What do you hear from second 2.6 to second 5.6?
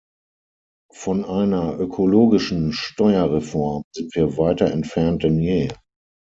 Steuerreform sind wir weiter entfernt denn